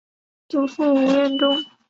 [0.49, 1.63] 祖父吴彦忠。